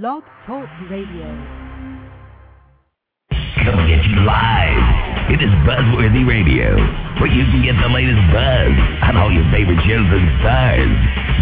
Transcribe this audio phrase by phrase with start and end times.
[0.00, 1.28] Blog Talk Radio.
[3.62, 5.30] Coming at you live.
[5.30, 6.76] It is Buzzworthy Radio,
[7.20, 10.88] where you can get the latest buzz on all your favorite shows and stars.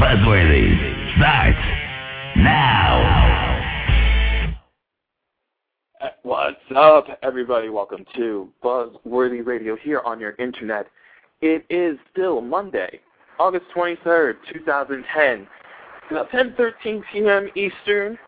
[0.03, 0.75] Buzzworthy
[1.17, 1.63] starts
[2.39, 3.71] now.
[6.25, 7.69] What's up, everybody?
[7.69, 10.89] Welcome to Buzzworthy Radio here on your internet.
[11.41, 12.99] It is still Monday,
[13.39, 15.47] August 23rd, 2010.
[16.03, 17.49] It's about 10:13 p.m.
[17.55, 18.19] Eastern,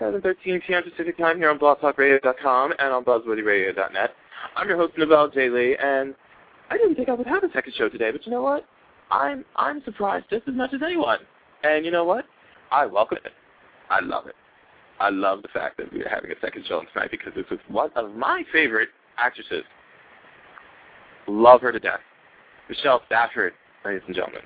[0.00, 0.82] 7:13 p.m.
[0.82, 4.10] Pacific Time here on BlogTalkRadio.com and on BuzzworthyRadio.net.
[4.54, 5.48] I'm your host Nabel J.
[5.48, 6.14] Lee, and
[6.70, 8.66] I didn't think I would have a second show today, but you know what?
[9.10, 11.18] I'm I'm surprised just as much as anyone.
[11.62, 12.26] And you know what?
[12.70, 13.32] I welcome it.
[13.90, 14.34] I love it.
[14.98, 17.90] I love the fact that we're having a second show tonight because this is one
[17.96, 18.88] of my favorite
[19.18, 19.64] actresses.
[21.26, 22.00] Love her to death.
[22.68, 23.52] Michelle Stafford,
[23.84, 24.42] ladies and gentlemen,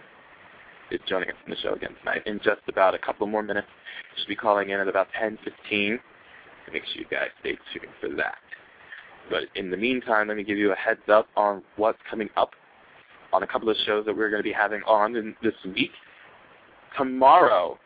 [0.90, 2.22] is joining us in the show again tonight.
[2.26, 3.68] In just about a couple more minutes,
[4.16, 6.00] she'll be calling in at about 10:15.
[6.66, 8.38] So make sure you guys stay tuned for that.
[9.28, 12.54] But in the meantime, let me give you a heads up on what's coming up
[13.32, 15.92] on a couple of shows that we're going to be having on in this week.
[16.96, 17.78] Tomorrow,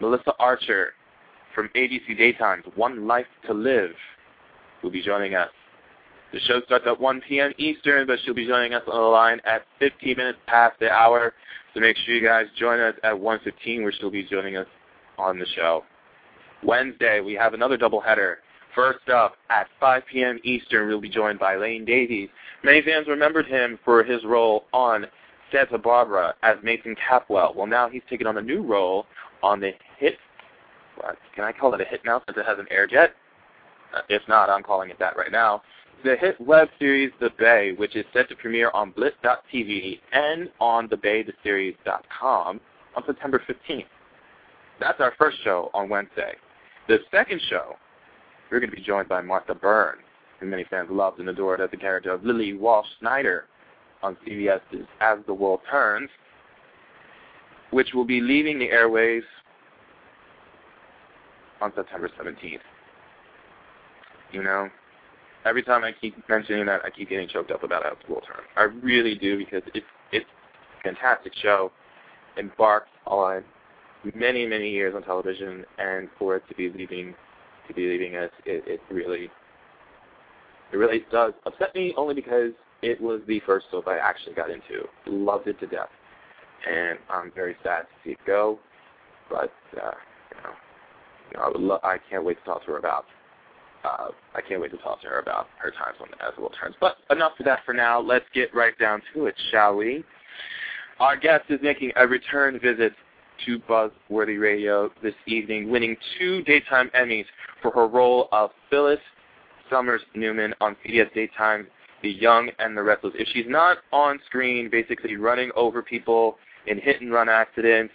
[0.00, 0.92] Melissa Archer
[1.54, 3.94] from ABC Daytime's One Life to Live
[4.82, 5.48] will be joining us.
[6.32, 7.52] The show starts at 1 p.m.
[7.58, 11.32] Eastern, but she'll be joining us on the line at 15 minutes past the hour.
[11.72, 14.66] So make sure you guys join us at 1.15 where she'll be joining us
[15.18, 15.84] on the show.
[16.64, 18.36] Wednesday, we have another doubleheader.
[18.74, 20.40] First up, at 5 p.m.
[20.42, 22.28] Eastern, we'll be joined by Lane Davies.
[22.64, 25.06] Many fans remembered him for his role on
[25.52, 27.54] Santa Barbara as Mason Capwell.
[27.54, 29.06] Well, now he's taken on a new role
[29.42, 30.16] on the hit,
[30.96, 33.14] what, can I call it a hit now since it hasn't aired yet?
[33.94, 35.62] Uh, if not, I'm calling it that right now.
[36.04, 40.86] The hit web series The Bay, which is set to premiere on Blip.tv and on
[40.86, 42.60] thebaytheseries.com
[42.94, 43.86] on September 15th.
[44.78, 46.34] That's our first show on Wednesday.
[46.88, 47.76] The second show,
[48.50, 49.96] we're going to be joined by Martha Byrne,
[50.40, 53.46] who many fans loved and adored as the character of Lily Walsh Snyder
[54.02, 56.10] on CBS's As the World Turns,
[57.70, 59.22] which will be leaving the airways
[61.62, 62.58] on September 17th.
[64.32, 64.68] You know,
[65.44, 68.46] every time I keep mentioning that, I keep getting choked up about the World Turns.
[68.56, 70.26] I really do because it's it's
[70.80, 71.72] a fantastic show,
[72.38, 73.44] embarked on
[74.14, 77.14] many many years on television, and for it to be leaving
[77.68, 79.30] to be leaving us, it, it really
[80.72, 82.52] it really does upset me only because
[82.82, 84.86] it was the first soap I actually got into.
[85.06, 85.88] Loved it to death,
[86.68, 88.58] and I'm very sad to see it go.
[89.30, 89.92] But uh,
[90.30, 90.50] you know,
[91.30, 93.06] you know I would lo- I can't wait to talk to her about.
[93.84, 96.56] Uh, I can't wait to talk to her about her times on As the World
[96.60, 96.74] Turns.
[96.80, 98.00] But enough of that for now.
[98.00, 100.04] Let's get right down to it, shall we?
[101.00, 102.92] Our guest is making a return visit
[103.44, 107.26] to Buzzworthy Radio this evening, winning two daytime Emmys
[107.60, 109.00] for her role of Phyllis
[109.68, 111.66] Summers Newman on CBS Daytime,
[112.02, 113.14] The Young and the Restless.
[113.16, 117.92] If she's not on screen, basically running over people in hit and run accidents,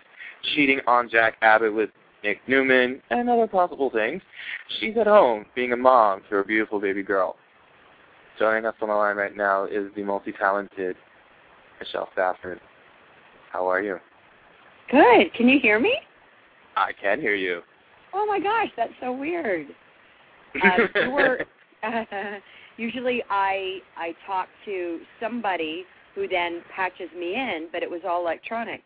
[0.53, 1.89] cheating on Jack Abbott with
[2.23, 4.21] Nick Newman, and other possible things,
[4.79, 7.35] she's at home being a mom to her beautiful baby girl.
[8.37, 10.95] Joining us on the line right now is the multi-talented
[11.79, 12.59] Michelle Stafford.
[13.51, 13.97] How are you?
[14.91, 15.33] Good.
[15.33, 15.95] Can you hear me?
[16.75, 17.61] I can hear you.
[18.13, 19.67] Oh my gosh, that's so weird.
[20.63, 21.45] Uh, you were,
[21.83, 22.03] uh,
[22.77, 25.85] usually I I talk to somebody
[26.15, 28.81] who then patches me in, but it was all electronic.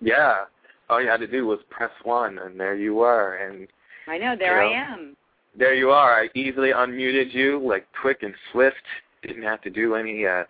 [0.00, 0.46] Yeah.
[0.88, 3.36] All you had to do was press one, and there you were.
[3.36, 3.66] And
[4.06, 4.36] I know.
[4.38, 5.16] There You know, I am.
[5.58, 6.20] there you are.
[6.22, 8.76] I easily unmuted you, like quick and swift.
[9.22, 10.44] Didn't have to do any uh,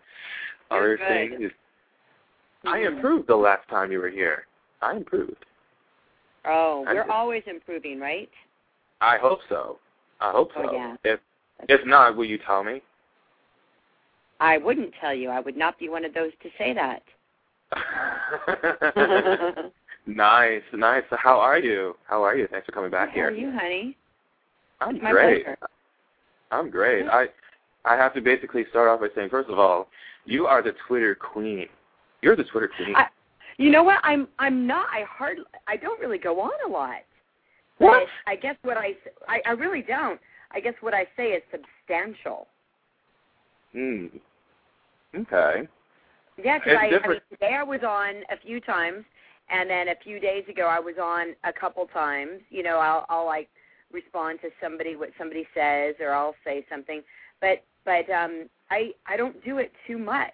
[0.71, 1.53] other things.
[2.65, 2.97] I Mhm.
[2.97, 4.47] improved the last time you were here.
[4.83, 5.45] I improved.
[6.47, 7.11] Oh, I we're did.
[7.11, 8.31] always improving, right?
[9.01, 9.79] I hope so.
[10.21, 10.69] I hope so.
[10.69, 10.97] Oh, yeah.
[11.05, 11.21] If
[11.69, 12.83] if not, will you tell me?
[14.41, 15.31] I wouldn't tell you.
[15.31, 17.03] I would not be one of those to say that.
[20.07, 21.03] nice, nice.
[21.11, 21.97] So how are you?
[22.07, 22.47] How are you?
[22.51, 23.29] Thanks for coming back How here.
[23.29, 23.97] are you, honey?
[24.81, 25.47] I'm It's great.
[26.51, 27.07] I'm great.
[27.09, 27.27] I
[27.85, 29.89] I have to basically start off by saying, first of all,
[30.25, 31.67] you are the Twitter queen.
[32.23, 32.95] You're the Twitter queen.
[32.97, 33.07] I,
[33.59, 34.01] you know what?
[34.03, 34.87] I'm I'm not.
[34.91, 35.39] I hard.
[35.67, 36.97] I don't really go on a lot.
[37.79, 38.07] what?
[38.27, 38.95] But I guess what I
[39.47, 40.21] I really don't.
[40.53, 42.47] I guess what I say is substantial.
[43.73, 44.07] Hmm.
[45.17, 45.69] Okay.
[46.43, 49.05] Yeah, because I, I mean, today I was on a few times,
[49.51, 52.41] and then a few days ago I was on a couple times.
[52.51, 53.49] You know, I'll I'll like
[53.93, 57.03] respond to somebody what somebody says, or I'll say something.
[57.41, 60.33] But but um, I I don't do it too much.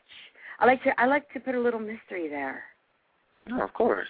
[0.58, 2.62] I like to I like to put a little mystery there.
[3.46, 4.08] No, of course.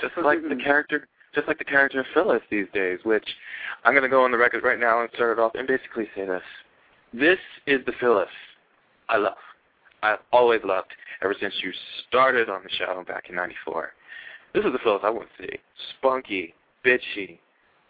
[0.00, 0.64] Just like the Mhm.
[0.64, 3.28] character, just like the character Phyllis these days, which
[3.84, 6.10] I'm going to go on the record right now and start it off and basically
[6.14, 6.42] say this.
[7.12, 8.30] This is the Phyllis
[9.08, 9.36] I love.
[10.02, 10.92] I've always loved
[11.22, 11.72] ever since you
[12.08, 13.92] started on the show back in 94.
[14.54, 15.58] This is the Phyllis I want to see.
[15.98, 16.54] Spunky,
[16.84, 17.38] bitchy,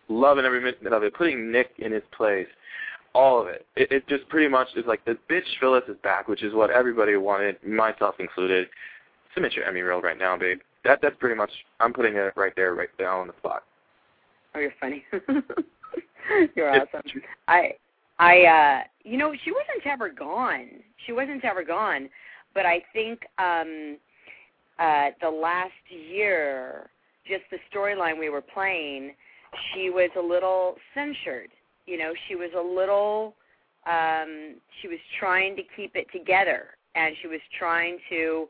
[0.08, 2.46] loving every minute of it, putting Nick in his place,
[3.14, 3.66] all of it.
[3.76, 6.70] It, it just pretty much is like the bitch Phyllis is back, which is what
[6.70, 8.68] everybody wanted, myself included.
[9.34, 10.60] Submit your Emmy reel right now, babe.
[10.84, 11.50] That that's pretty much.
[11.80, 13.62] I'm putting it right there, right there on the spot.
[14.54, 15.04] Oh, you're funny.
[16.56, 17.02] you're awesome.
[17.48, 17.74] I,
[18.18, 20.68] I, uh, you know, she wasn't ever gone.
[21.06, 22.08] She wasn't ever gone,
[22.54, 23.96] but I think um
[24.78, 26.90] uh the last year,
[27.26, 29.14] just the storyline we were playing,
[29.74, 31.50] she was a little censured.
[31.86, 33.34] You know, she was a little.
[33.86, 38.48] um She was trying to keep it together, and she was trying to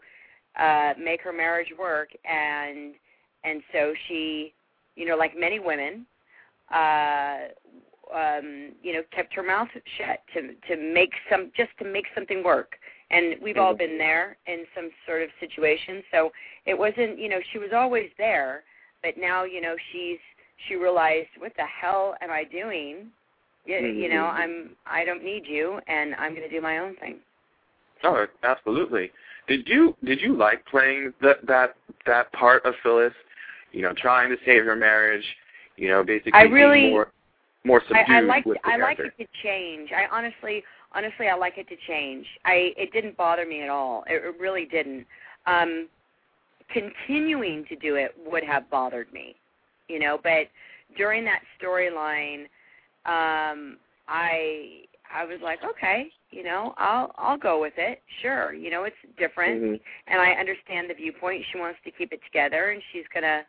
[0.59, 2.95] uh make her marriage work and
[3.45, 4.53] and so she
[4.97, 6.05] you know like many women
[6.75, 7.39] uh
[8.15, 12.43] um you know kept her mouth shut to to make some just to make something
[12.45, 12.73] work
[13.13, 16.31] and we've all been there in some sort of situation so
[16.67, 18.63] it wasn't you know she was always there
[19.03, 20.19] but now you know she's
[20.69, 23.07] she realized what the hell am i doing
[23.65, 24.43] you, you know mm-hmm.
[24.43, 27.19] i'm i don't need you and i'm going to do my own thing
[28.05, 29.11] Oh, absolutely.
[29.49, 31.77] Did you did you like playing that that
[32.07, 33.13] that part of Phyllis?
[33.73, 35.25] You know, trying to save her marriage.
[35.77, 37.13] You know, basically I really being more
[37.65, 39.15] more subdued I, I like with the I like character.
[39.19, 39.91] it to change.
[39.93, 40.63] I honestly
[40.95, 42.27] honestly I like it to change.
[42.45, 44.05] I it didn't bother me at all.
[44.09, 45.07] It, it really didn't.
[45.47, 45.89] Um
[46.73, 49.37] continuing to do it would have bothered me.
[49.89, 50.49] You know, but
[50.97, 52.43] during that storyline
[53.07, 53.77] um
[54.09, 54.83] I
[55.15, 58.01] I was like, okay, you know, I'll I'll go with it.
[58.23, 59.81] Sure, you know, it's different Mhm.
[60.07, 61.45] and I understand the viewpoint.
[61.53, 63.45] She wants to keep it together, and she's gonna,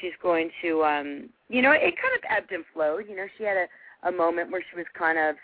[0.00, 3.08] she's going to, um, you know, it kind of ebbed and flowed.
[3.08, 3.66] You know, she had a
[4.04, 5.36] a moment where she was kind of,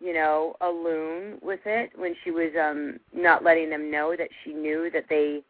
[0.00, 4.28] you know, a loon with it when she was um not letting them know that
[4.44, 5.42] she knew that they,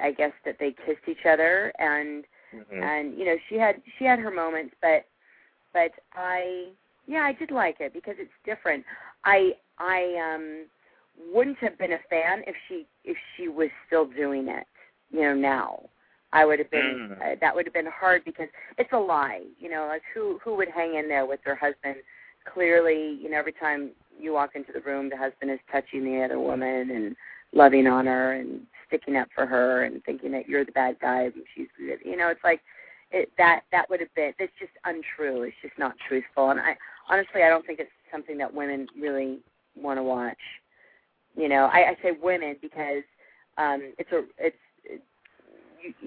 [0.00, 2.82] I guess that they kissed each other, and Mhm.
[2.82, 5.04] and you know she had she had her moments, but
[5.72, 6.68] but I
[7.06, 8.84] yeah I did like it because it's different.
[9.24, 10.66] I I um
[11.32, 14.66] wouldn't have been a fan if she if she was still doing it
[15.10, 15.78] you know now
[16.32, 17.22] i would have been Mm.
[17.24, 18.48] uh, that would have been hard because
[18.78, 21.96] it's a lie you know like who who would hang in there with their husband
[22.52, 26.22] clearly you know every time you walk into the room the husband is touching the
[26.22, 27.16] other woman and
[27.52, 31.22] loving on her and sticking up for her and thinking that you're the bad guy
[31.24, 31.68] and she's
[32.04, 32.60] you know it's like
[33.10, 35.42] it that that would have been it's just untrue.
[35.42, 36.50] It's just not truthful.
[36.50, 36.76] And i
[37.08, 39.38] honestly i don't think it's something that women really
[39.76, 40.38] want to watch.
[41.36, 43.04] You know i i say women because
[43.56, 44.56] um it's a it's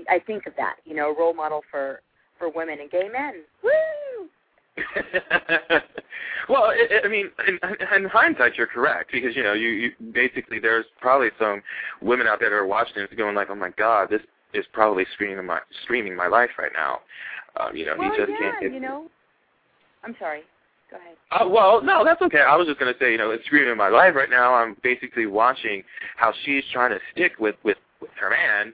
[0.10, 2.02] i think of that you know a role model for
[2.38, 3.44] for women and gay men.
[3.64, 4.30] Woo
[6.50, 7.60] well, it, I mean, in,
[7.96, 11.62] in hindsight, you're correct because you know, you, you basically there's probably some
[12.02, 14.22] women out there that are watching this going like, "Oh my God, this
[14.54, 17.00] is probably screaming my screaming my life right now."
[17.60, 18.62] Um, you know, well he just yeah can't.
[18.62, 19.08] Get, you know
[20.04, 20.42] i'm sorry
[20.92, 22.40] go ahead Uh, well, no, that's okay.
[22.40, 24.54] I was just gonna say, you know, it's screaming my life right now.
[24.54, 25.84] I'm basically watching
[26.16, 28.74] how she's trying to stick with with with her man,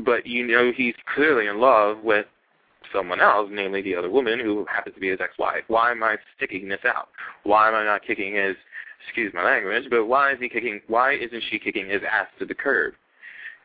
[0.00, 2.26] but you know he's clearly in love with
[2.92, 5.64] someone else, namely the other woman who happens to be his ex-wife.
[5.68, 7.08] Why am I sticking this out?
[7.44, 8.56] Why am I not kicking his,
[9.06, 10.80] excuse my language, but why is he kicking?
[10.88, 12.94] Why isn't she kicking his ass to the curb?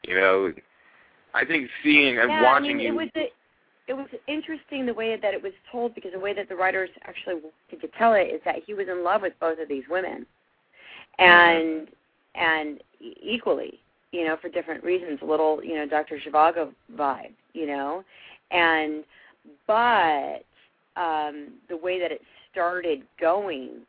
[0.04, 0.54] You know,
[1.34, 2.90] I think seeing and yeah, watching I mean, you.
[2.90, 3.32] it was a,
[3.88, 6.90] it was interesting the way that it was told because the way that the writers
[7.04, 9.84] actually wanted to tell it is that he was in love with both of these
[9.90, 10.26] women,
[11.20, 11.88] and
[12.36, 13.80] and equally,
[14.12, 15.20] you know, for different reasons.
[15.22, 16.20] A little, you know, Dr.
[16.20, 18.04] Zhivago vibe, you know,
[18.52, 19.04] and
[19.68, 20.44] but
[20.96, 22.22] um, the way that it
[22.52, 23.82] started going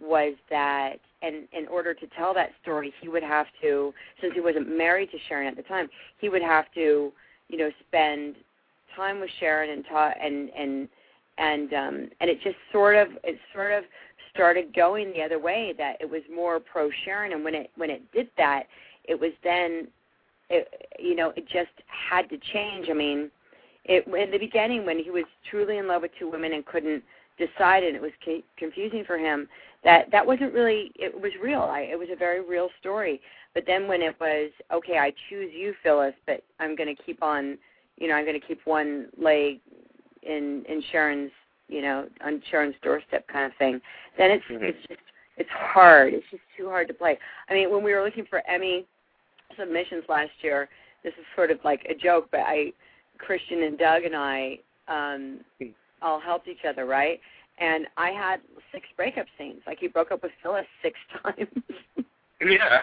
[0.00, 4.40] was that and in order to tell that story he would have to since he
[4.40, 7.12] wasn't married to Sharon at the time he would have to
[7.48, 8.36] you know spend
[8.94, 10.88] time with Sharon and ta- and and
[11.38, 13.84] and um and it just sort of it sort of
[14.34, 17.88] started going the other way that it was more pro Sharon and when it when
[17.90, 18.64] it did that
[19.04, 19.88] it was then
[20.50, 22.88] it you know it just had to change.
[22.90, 23.30] I mean
[23.88, 27.02] it in the beginning when he was truly in love with two women and couldn't
[27.38, 29.46] decide and it was ca- confusing for him
[29.84, 31.60] that that wasn't really it was real.
[31.62, 33.20] I, it was a very real story.
[33.54, 37.22] But then when it was okay i choose you phyllis but i'm going to keep
[37.22, 37.56] on
[37.96, 39.60] you know i'm going to keep one leg
[40.22, 41.30] in in sharon's
[41.68, 43.80] you know on sharon's doorstep kind of thing
[44.18, 44.62] then it's Mhm.
[44.62, 45.00] it's just
[45.38, 46.14] it's hard.
[46.14, 47.18] It's just too hard to play.
[47.50, 48.86] I mean when we were looking for emmy
[49.58, 50.68] submissions last year
[51.04, 52.72] this is sort of like a joke but i
[53.18, 54.58] christian and doug and i
[54.88, 55.40] um
[56.02, 57.20] all helped each other, right?
[57.58, 58.40] And I had
[58.72, 59.60] six breakup scenes.
[59.66, 61.48] Like he broke up with Phyllis six times.
[62.40, 62.82] Yeah.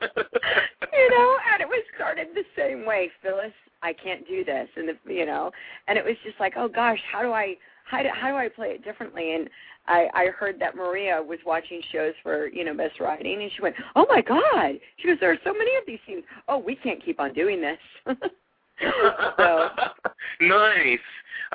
[0.02, 3.10] you know, and it was started the same way.
[3.22, 3.52] Phyllis,
[3.82, 5.50] I can't do this, and the, you know,
[5.88, 7.54] and it was just like, oh gosh, how do I,
[7.86, 9.34] how do, how do I play it differently?
[9.34, 9.48] And
[9.86, 13.62] I, I heard that Maria was watching shows for, you know, best writing, and she
[13.62, 16.24] went, oh my god, she goes, there are so many of these scenes.
[16.48, 17.78] Oh, we can't keep on doing this.
[19.36, 19.68] so
[20.46, 20.98] nice.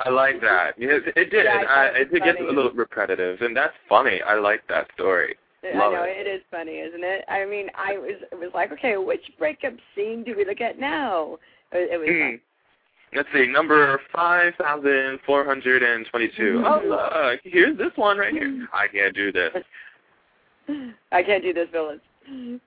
[0.04, 0.74] I like that.
[0.78, 1.44] Yes, it did.
[1.44, 4.22] Yeah, I it did get a little repetitive, and that's funny.
[4.22, 5.34] I like that story.
[5.62, 6.26] I know it.
[6.26, 7.22] it is funny, isn't it?
[7.28, 10.78] I mean, I was it was like, okay, which breakup scene do we look at
[10.78, 11.36] now?
[11.72, 12.20] It, it was Hmm.
[12.20, 12.40] fun.
[13.12, 16.62] Let's see, number 5,422.
[16.70, 18.68] Oh, look, here's this one right here.
[18.72, 19.50] I can't do this.
[21.10, 21.98] I can't do this, Phyllis.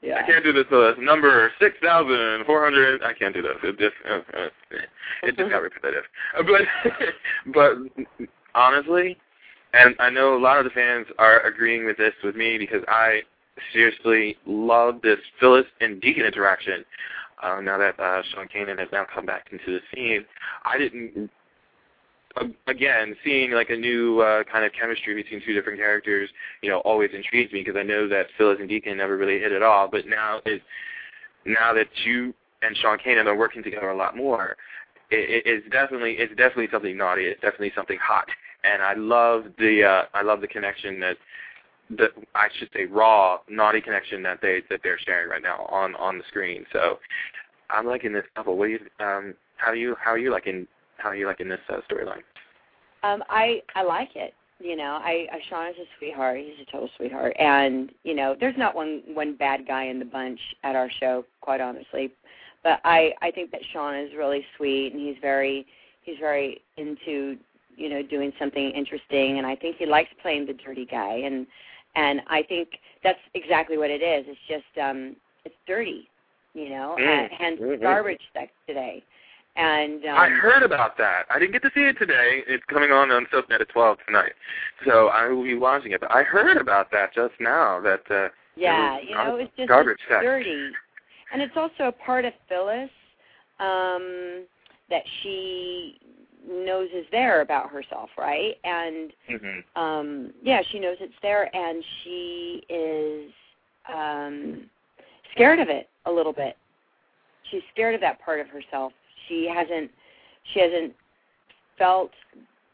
[0.02, 0.22] Yeah.
[0.22, 0.66] I can't do this.
[0.72, 3.04] Uh, number 6,400.
[3.04, 3.54] I can't do this.
[3.64, 4.50] It just, uh, uh,
[5.24, 6.04] it just got repetitive.
[6.46, 6.62] But,
[7.54, 7.72] but
[8.56, 9.18] honestly,
[9.74, 12.84] and I know a lot of the fans are agreeing with this with me because
[12.88, 13.22] I
[13.72, 16.86] seriously love this Phyllis and Deacon interaction.
[17.42, 20.26] Uh, now that uh, Sean Kanan has now come back into the scene,
[20.64, 21.30] I didn't.
[22.36, 26.30] Uh, again, seeing like a new uh, kind of chemistry between two different characters,
[26.62, 29.52] you know, always intrigues me because I know that Phyllis and Deacon never really hit
[29.52, 29.92] it off.
[29.92, 30.62] But now it,
[31.46, 34.56] now that you and Sean Kanan are working together a lot more,
[35.12, 37.26] it, it, it's definitely it's definitely something naughty.
[37.26, 38.28] It's definitely something hot,
[38.64, 41.18] and I love the uh, I love the connection that
[41.90, 45.96] the I should say raw naughty connection that they that they're sharing right now on
[45.96, 46.66] on the screen.
[46.74, 47.00] So
[47.70, 48.58] I'm liking this couple.
[48.58, 51.50] What do you um how do you how are you liking how are you liking
[51.50, 52.24] this uh, storyline?
[53.04, 54.34] Um, I I like it.
[54.60, 56.40] You know, I, I Sean is a sweetheart.
[56.40, 60.06] He's a total sweetheart, and you know, there's not one one bad guy in the
[60.06, 62.12] bunch at our show, quite honestly.
[62.64, 65.66] But I I think that Sean is really sweet, and he's very
[66.04, 67.38] he's very into
[67.76, 71.46] you know doing something interesting, and I think he likes playing the dirty guy, and
[71.96, 72.70] and I think
[73.04, 74.26] that's exactly what it is.
[74.28, 76.08] It's just um it's dirty,
[76.54, 77.82] you know, Mm, and hence mhm.
[77.82, 79.04] garbage sex today.
[79.56, 81.26] And um, I heard about that.
[81.30, 82.44] I didn't get to see it today.
[82.48, 84.32] It's coming on on SoapNet at 12 tonight,
[84.86, 86.02] so I will be watching it.
[86.02, 87.80] But I heard about that just now.
[87.80, 90.72] That uh, Yeah, you know, gar- it's just garbage dirty,
[91.32, 92.90] and it's also a part of Phyllis
[93.60, 94.46] um,
[94.90, 96.00] that she
[96.48, 98.56] knows is there about herself, right?
[98.64, 103.32] And hmm um, yeah, she knows it's there, and she is
[103.94, 104.70] um,
[105.32, 106.58] scared of it a little bit.
[107.50, 108.94] She's scared of that part of herself.
[109.28, 109.92] She hasn't
[110.54, 110.94] she hasn't
[111.78, 112.12] felt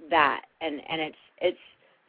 [0.10, 1.58] that, and and it's it's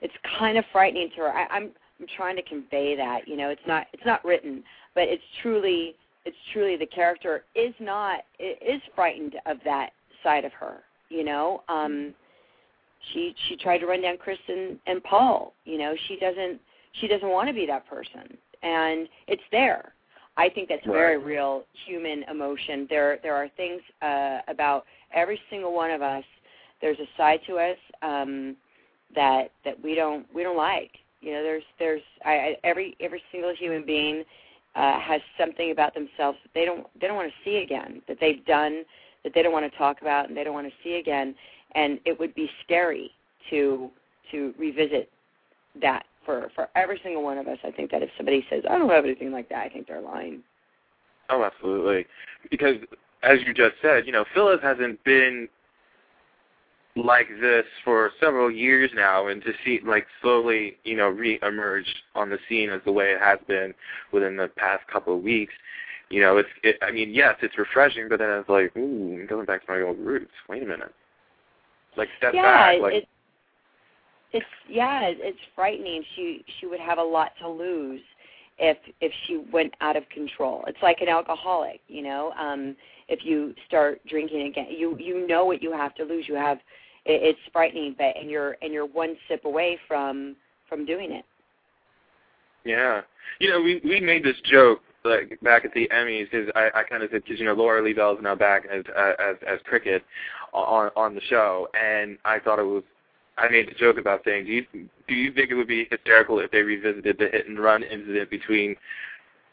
[0.01, 1.33] it's kind of frightening to her.
[1.33, 1.71] I, I'm
[2.01, 3.29] I'm trying to convey that.
[3.29, 4.63] You know, it's not it's not written,
[4.95, 5.95] but it's truly
[6.25, 9.91] it's truly the character is not is frightened of that
[10.23, 10.79] side of her.
[11.09, 12.15] You know, um,
[13.13, 15.53] she she tried to run down Christine and Paul.
[15.65, 16.61] You know, she doesn't
[17.01, 19.93] she doesn't want to be that person, and it's there.
[20.41, 22.87] I think that's very real human emotion.
[22.89, 26.25] There there are things uh, about every single one of us.
[26.81, 28.57] There's a side to us um,
[29.15, 30.93] that that we don't we don't like.
[31.21, 34.25] You know, there's there's I, I, every every single human being
[34.77, 38.01] uh, has something about themselves that they don't they don't want to see again.
[38.09, 38.85] That they've done
[39.25, 41.35] that they don't want to talk about and they don't want to see again.
[41.75, 43.11] And it would be scary
[43.51, 43.91] to
[44.31, 45.11] to revisit
[45.83, 47.59] that for for every single one of us.
[47.65, 50.01] I think that if somebody says I don't have anything like that, I think they're
[50.01, 50.43] lying.
[51.29, 52.07] Oh, absolutely.
[52.51, 52.77] Because
[53.23, 55.49] as you just said, you know, Phyllis hasn't been
[56.97, 62.31] like this for several years now, and to see like slowly, you know, re-emerge on
[62.31, 63.73] the scene as the way it has been
[64.13, 65.55] within the past couple of weeks.
[66.09, 66.49] You know, it's.
[66.65, 69.73] It, I mean, yes, it's refreshing, but then it's like, ooh, I'm going back to
[69.73, 70.33] my old roots.
[70.49, 70.93] Wait a minute.
[71.97, 72.81] Like step yeah, back.
[72.81, 73.09] Like it,
[74.33, 76.05] it's yeah, it- it's frightening.
[76.15, 78.01] She she would have a lot to lose
[78.59, 80.65] if if she went out of control.
[80.67, 82.33] It's like an alcoholic, you know.
[82.39, 82.77] Um,
[83.09, 86.27] if you start drinking again, you you know what you have to lose.
[86.29, 86.59] You have
[87.05, 90.37] it, it's frightening, but and you're and you're one sip away from
[90.69, 91.25] from doing it.
[92.65, 93.01] Yeah,
[93.39, 96.83] you know, we we made this joke like back at the Emmys because I, I
[96.85, 100.05] kind of said because you know Lauralee Bell's now back as uh, as as cricket
[100.53, 102.83] on on the show, and I thought it was.
[103.41, 104.67] I made the joke about saying, do you
[105.09, 108.31] do you think it would be hysterical if they revisited the hit and run incident
[108.31, 108.77] between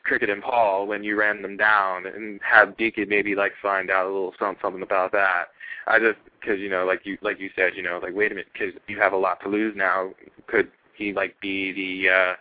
[0.04, 4.06] Cricket and Paul when you ran them down and have Deacon maybe like find out
[4.06, 5.46] a little something something about that?
[5.88, 8.36] I just because you know like you like you said you know like wait a
[8.36, 10.12] minute because you have a lot to lose now.
[10.48, 12.34] Could he like be the uh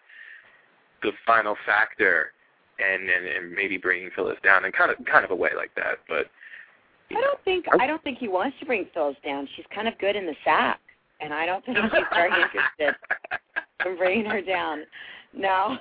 [1.03, 2.33] the final factor
[2.79, 5.75] and, and and maybe bringing Phyllis down in kind of kind of a way like
[5.77, 5.99] that.
[6.09, 6.27] But
[7.11, 9.49] I don't think I don't think he wants to bring Phyllis down.
[9.57, 10.81] She's kind of good in the sack,
[11.21, 12.95] and I don't think he's very interested
[13.87, 14.83] in bringing her down.
[15.35, 15.77] No,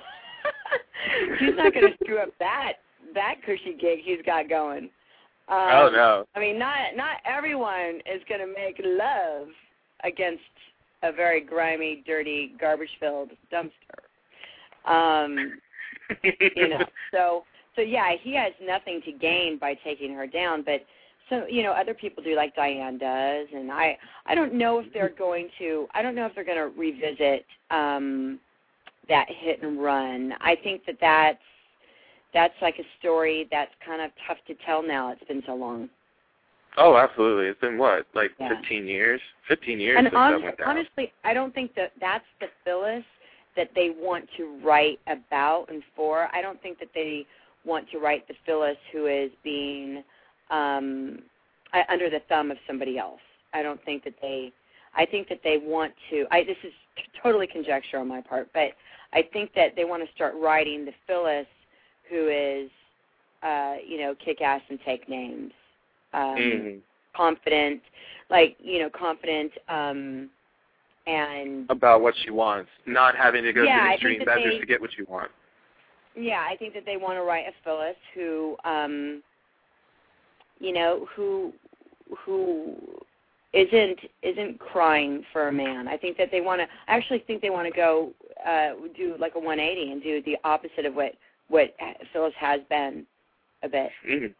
[1.38, 2.74] he's not going to screw up that
[3.14, 4.90] that cushy gig he's got going.
[5.48, 6.24] Um, oh no!
[6.34, 9.48] I mean, not not everyone is going to make love
[10.04, 10.42] against
[11.02, 14.90] a very grimy, dirty, garbage-filled dumpster.
[14.90, 15.58] Um,
[16.22, 17.44] you know, so
[17.76, 20.84] so yeah, he has nothing to gain by taking her down, but
[21.28, 24.92] so you know other people do like Diane does, and I I don't know if
[24.92, 28.38] they're going to I don't know if they're going to revisit um
[29.08, 30.32] that hit and run.
[30.40, 31.38] I think that that's
[32.34, 35.12] that's like a story that's kind of tough to tell now.
[35.12, 35.88] It's been so long.
[36.76, 37.46] Oh, absolutely.
[37.46, 38.50] It's been what, like Yeah.
[38.60, 39.20] 15 years?
[39.48, 40.68] 15 years And since hon- that went down.
[40.68, 43.04] honestly, I don't think that that's the Phyllis
[43.56, 46.28] that they want to write about and for.
[46.34, 47.24] I don't think that they
[47.64, 50.04] want to write the Phyllis who is being
[50.50, 51.18] um,
[51.72, 53.20] uh, under the thumb of somebody else.
[53.52, 54.52] I don't think that they.
[54.94, 56.26] I think that they want to.
[56.30, 58.70] I this is t- totally conjecture on my part, but
[59.12, 61.46] I think that they want to start writing the Phyllis
[62.08, 62.70] who is,
[63.42, 65.52] uh, you know, kick ass and take names.
[66.12, 66.80] Um, Mhm.
[67.14, 67.82] confident,
[68.30, 70.30] like you know, confident, um,
[71.06, 74.54] and About what she wants, not having to go Yeah, through think extreme that measures
[74.54, 75.30] they- to get what you want.
[76.14, 79.22] yeah, I think that they want to write a Phyllis who, um,
[80.58, 81.52] you know, who
[82.24, 82.74] who
[83.52, 85.88] isn't isn't crying for a man.
[85.88, 86.66] I think that they want to.
[86.88, 88.12] I actually think they want to go
[88.46, 91.12] uh, do like a 180 and do the opposite of what
[91.48, 91.74] what
[92.12, 93.06] Phyllis has been
[93.62, 93.90] a bit.
[94.08, 94.34] Mhm.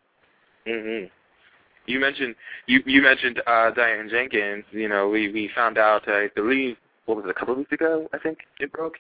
[0.67, 1.11] Mhm.
[1.87, 2.35] You mentioned
[2.67, 4.65] you you mentioned uh Diane Jenkins.
[4.71, 7.73] You know, we we found out I believe what was it a couple of weeks
[7.73, 8.09] ago?
[8.13, 8.97] I think it broke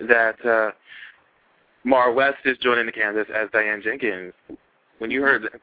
[0.00, 0.72] that uh
[1.84, 4.32] Maura West is joining the Kansas as Diane Jenkins.
[4.98, 5.60] When you heard that,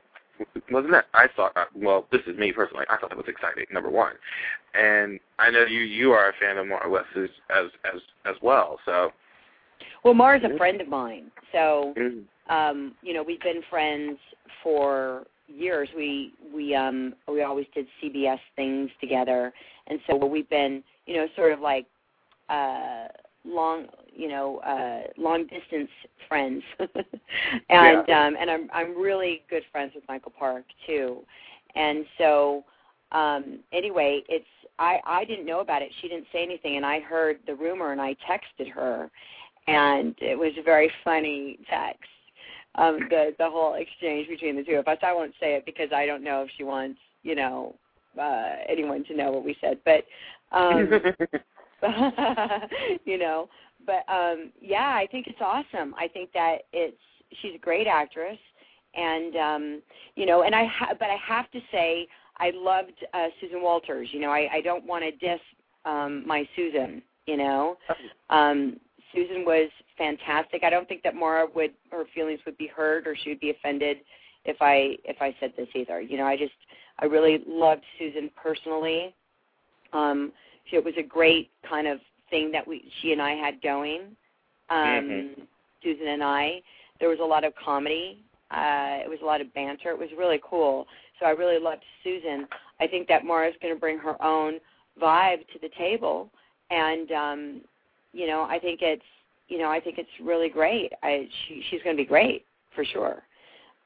[0.71, 3.65] wasn't that I thought uh, well this is me personally I thought that was exciting
[3.71, 4.13] number one,
[4.73, 8.35] and I know you you are a fan of Maura West as as as, as
[8.41, 8.79] well.
[8.85, 9.11] So
[10.03, 12.23] Well, Maura's a friend of mine, so Mhm.
[12.49, 14.19] um, you know, we've been friends
[14.61, 15.89] for years.
[15.95, 19.53] We we um we always did CBS things together,
[19.87, 21.85] and so we've been you know sort of like
[22.49, 23.07] uh
[23.45, 25.89] long you know uh long distance
[26.27, 26.63] friends.
[27.69, 28.27] And Yeah.
[28.27, 31.19] um and i'm i'm really good friends with michael park too.
[31.75, 32.63] And so
[33.11, 34.45] um anyway it's
[34.79, 35.91] i i didn't know about it.
[36.01, 36.77] She didn't say anything.
[36.77, 39.09] And i heard the rumor and i texted her.
[39.67, 42.09] And it was a very funny text
[42.75, 44.97] um the the whole exchange between the two of us.
[45.03, 47.75] I won't say it because i don't know if she wants you know
[48.19, 49.77] uh anyone to know what we said.
[49.85, 50.05] But
[50.55, 50.89] um
[53.05, 53.49] you know
[53.85, 55.93] but um yeah i think it's awesome.
[55.99, 56.97] I think that it's
[57.41, 58.37] she's a great actress
[58.95, 59.81] and um
[60.15, 64.09] you know and i ha- but i have to say i loved uh susan walters.
[64.11, 65.41] You know i i don't want to diss
[65.85, 67.77] um my susan you know?
[68.29, 68.77] Um
[69.13, 70.63] susan was fantastic.
[70.63, 73.51] I don't think that maura would her feelings would be hurt or she would be
[73.51, 73.97] offended
[74.45, 76.01] if i if i said this either.
[76.01, 76.53] You know i just
[76.99, 79.13] i really loved susan personally.
[79.93, 80.31] Um
[80.65, 81.99] she, it was a great kind of
[82.29, 84.01] thing that we she and I had going.
[84.69, 85.47] Um Mhm.
[85.83, 86.61] Susan and I.
[86.99, 88.19] There was a lot of comedy.
[88.51, 89.91] Uh it was a lot of banter.
[89.91, 90.87] It was really cool.
[91.19, 92.47] So I really loved Susan.
[92.79, 94.59] I think that Maura's going to bring her own
[95.01, 96.29] vibe to the table
[96.69, 97.61] and um
[98.13, 99.03] you know, I think it's
[99.47, 100.91] you know, I think it's really great.
[101.03, 102.45] I she she's going to be great
[102.75, 103.23] for sure.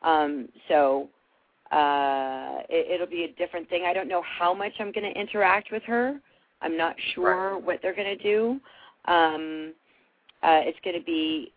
[0.01, 1.09] Um so
[1.71, 3.83] uh it, it'll be a different thing.
[3.85, 6.19] I don't know how much I'm going to interact with her.
[6.61, 8.59] I'm not sure what they're going to do.
[9.05, 9.73] Um,
[10.43, 11.51] uh, it's going to be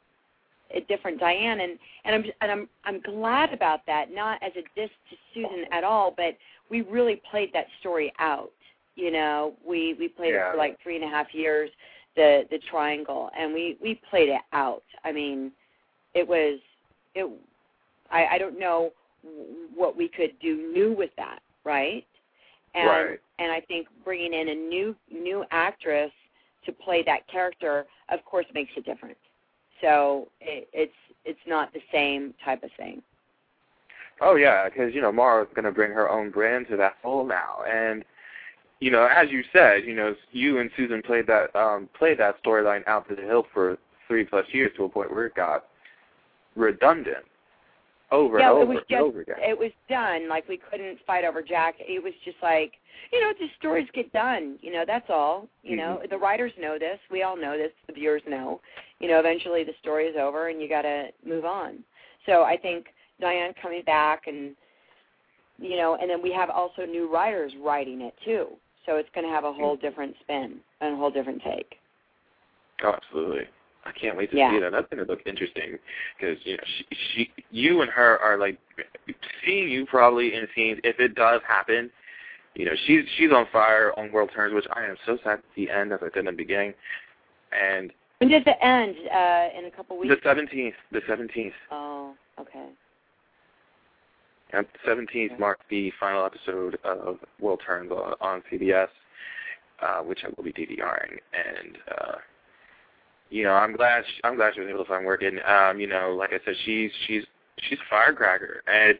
[0.74, 4.06] a different Diane, and and I'm and I'm I'm glad about that.
[4.12, 6.36] Not as a diss to Susan at all, but
[6.70, 8.50] we really played that story out.
[8.96, 10.48] You know, we we played Yeah.
[10.48, 11.70] it for like three and a half years,
[12.16, 14.82] the the triangle, and we we played it out.
[15.04, 15.52] I mean,
[16.14, 16.60] it was
[17.14, 17.28] it.
[18.10, 18.92] I I don't know
[19.74, 22.06] what we could do new with that, right?
[22.74, 23.20] And Right.
[23.38, 26.12] and I think bringing in a new new actress
[26.64, 29.18] to play that character, of course, makes a difference.
[29.80, 30.92] So it, it's
[31.24, 33.02] it's not the same type of thing.
[34.20, 37.26] Oh yeah, because you know Maura's going to bring her own brand to that role
[37.26, 38.04] now, and
[38.80, 42.42] you know, as you said, you know, you and Susan played that um played that
[42.42, 45.66] storyline out to the hill for three plus years to a point where it got
[46.56, 47.24] redundant
[48.12, 49.36] over yeah, and it over was and just over again.
[49.38, 50.28] it was done.
[50.28, 51.76] Like we couldn't fight over Jack.
[51.78, 52.72] It was just like
[53.12, 54.58] you know, the stories get done.
[54.60, 55.48] You know, that's all.
[55.62, 56.98] You know, the writers know this.
[57.10, 57.72] We all know this.
[57.86, 58.60] The viewers know.
[59.00, 61.78] You know, eventually the story is over and you got to move on.
[62.26, 62.86] So I think
[63.20, 64.54] Diane coming back and
[65.58, 68.46] you know, and then we have also new writers writing it too.
[68.86, 69.86] So it's going to have a whole Mm-hmm.
[69.86, 71.76] different spin and a whole different take.
[72.82, 73.44] Oh, absolutely.
[73.94, 74.52] I can't wait to Yeah.
[74.52, 74.72] see that.
[74.72, 75.78] That's going to look interesting
[76.18, 78.58] because you know she, she, you and her are like
[79.44, 80.80] seeing you probably in scenes.
[80.84, 81.90] If it does happen,
[82.54, 85.42] you know she's she's on fire on World Turns, which I am so sad to
[85.54, 86.74] see end as I said in the beginning.
[87.52, 88.94] And When does it end?
[89.12, 90.14] Uh, in a couple weeks?
[90.14, 92.68] the seventeenth, the seventeenth, oh, okay.
[94.52, 98.88] and the seventeenth marks the final episode of World Turns on, on CBS,
[99.82, 101.18] uh, which I will be DVRing.
[101.34, 102.12] And uh,
[103.30, 105.22] you know, I'm glad she, I'm glad she was able to find work.
[105.22, 107.22] And um, you know, like I said, she's she's
[107.68, 108.98] she's a firecracker, and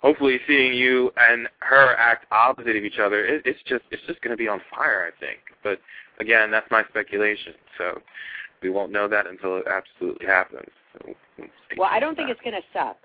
[0.00, 4.20] hopefully seeing you and her act opposite of each other, it, it's just it's just
[4.20, 5.38] going to be on fire, I think.
[5.62, 5.78] But
[6.20, 8.00] again, that's my speculation, so
[8.62, 10.68] we won't know that until it absolutely happens.
[10.92, 11.48] So we'll
[11.78, 12.32] Well, I don't for think that.
[12.32, 12.96] it's going to suck.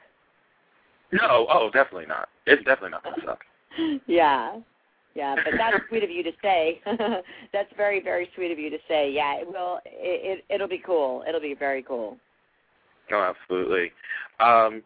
[1.12, 2.30] No, oh, definitely not.
[2.46, 3.44] It's definitely not going to suck.
[4.08, 4.58] yeah.
[5.18, 6.80] Yeah, but that's sweet of you to say.
[7.52, 9.12] that's very, very sweet of you to say.
[9.12, 9.80] Yeah, it will.
[9.86, 11.24] It, it it'll be cool.
[11.28, 12.18] It'll be very cool.
[13.10, 13.92] No, absolutely.
[14.40, 14.84] Um,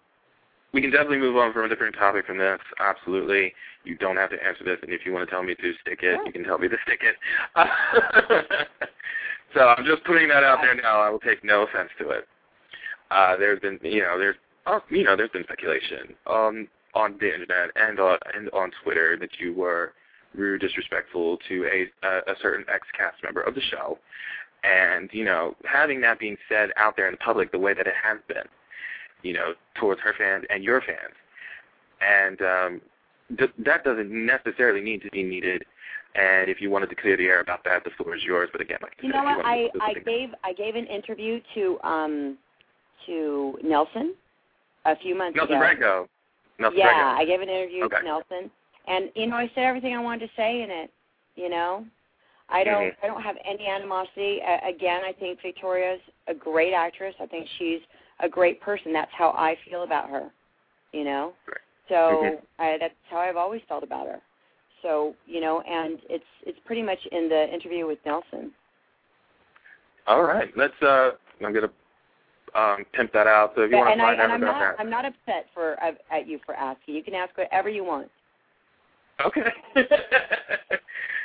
[0.74, 2.60] we can definitely move on from a different topic from this.
[2.80, 3.54] Absolutely.
[3.84, 6.00] You don't have to answer this, and if you want to tell me to stick
[6.02, 6.26] it, Sure.
[6.26, 7.16] you can tell me to stick it.
[9.54, 11.02] so I'm just putting that out there now.
[11.02, 12.28] I will take no offense to it.
[13.10, 17.34] Uh, there's been, you know, there's, oh, you know, there's been speculation on on the
[17.34, 19.94] internet and on and on Twitter that you were
[20.36, 23.98] rude, disrespectful to a a, a certain ex-cast member of the show,
[24.64, 27.88] and you know, having that being said out there in the public the way that
[27.88, 28.44] it has been,
[29.24, 31.16] you know, towards her fans and your fans,
[32.02, 32.82] and um,
[33.38, 35.64] th- that doesn't necessarily need to be needed.
[36.14, 38.50] And if you wanted to clear the air about that, the floor is yours.
[38.52, 39.46] But again, like You know what?
[39.46, 42.38] I I gave I gave an interview to um
[43.06, 44.14] to Nelson
[44.86, 45.60] a few months Nelson ago.
[45.60, 46.10] Branco.
[46.60, 47.16] Nelson yeah.
[47.18, 48.00] I gave an interview Okay.
[48.00, 48.52] to Nelson,
[48.88, 50.92] and you know I said everything I wanted to say in it.
[51.36, 51.86] You know,
[52.50, 52.96] I don't Mhm.
[53.04, 54.42] I don't have any animosity.
[54.42, 57.16] Uh, again, I think Victoria's a great actress.
[57.20, 57.82] I think she's
[58.20, 58.94] a great person.
[58.94, 60.32] That's how I feel about her.
[60.94, 61.58] You know, Right.
[61.90, 62.42] so Mhm.
[62.60, 64.22] I, that's how I've always felt about her.
[64.82, 68.54] So you know, and it's it's pretty much in the interview with Nelson.
[70.08, 70.82] All right, let's.
[70.82, 71.12] uh
[71.44, 71.72] I'm gonna
[72.56, 73.54] um, pimp that out.
[73.56, 75.06] So if you want to I find out and I'm about not that, I'm not
[75.06, 76.96] upset for uh, at you for asking.
[76.96, 78.10] You can ask whatever you want.
[79.26, 79.42] Okay.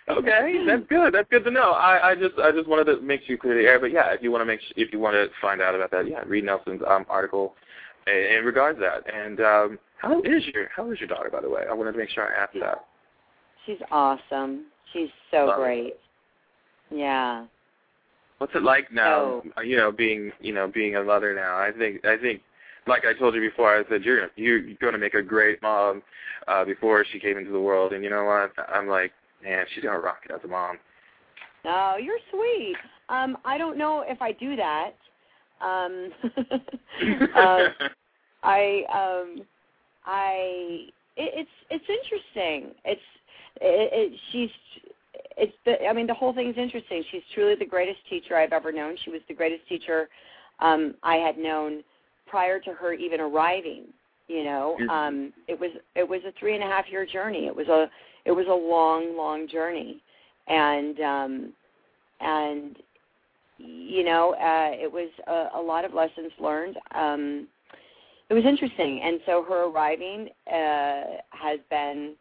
[0.08, 1.14] okay, that's good.
[1.14, 1.72] That's good to know.
[1.72, 3.78] I, I just I just wanted to make sure you clear the air.
[3.80, 6.08] But yeah, if you want to make if you want to find out about that,
[6.08, 7.54] yeah, read Nelson's um, article
[8.06, 9.14] in, in regards to that.
[9.14, 11.62] And um, how is your how is your daughter, by the way?
[11.68, 12.84] I wanted to make sure I asked that.
[13.64, 14.66] She's awesome.
[14.92, 15.62] She's so Love it.
[15.62, 15.94] great.
[16.90, 17.46] Yeah.
[18.38, 19.42] What's it like now?
[19.56, 21.56] Uh, You know, being you know being a mother now.
[21.56, 22.42] I think I think
[22.86, 26.02] like I told you before, I said you're you're going to make a great mom
[26.48, 27.92] uh, before she came into the world.
[27.92, 28.52] And you know what?
[28.68, 30.78] I'm like, man, she's gonna rock it as a mom.
[31.64, 32.76] Oh, you're sweet.
[33.08, 34.92] Um, I don't know if I do that.
[35.60, 36.10] Um,
[37.34, 37.68] uh,
[38.42, 39.42] I um,
[40.04, 42.74] I it, it's it's interesting.
[42.84, 43.00] It's
[43.60, 44.50] it, it, she's
[45.36, 47.02] it's the I mean the whole thing's interesting.
[47.10, 48.96] She's truly the greatest teacher I've ever known.
[49.04, 50.08] She was the greatest teacher
[50.60, 51.82] um, I had known
[52.26, 53.84] prior to her even arriving.
[54.28, 57.46] You know, um, it was it was a three and a half year journey.
[57.46, 57.88] It was a
[58.24, 60.02] it was a long long journey,
[60.48, 61.52] and um,
[62.20, 62.76] and
[63.58, 66.76] you know uh, it was a, a lot of lessons learned.
[66.92, 67.46] Um,
[68.28, 72.14] it was interesting, and so her arriving uh, has been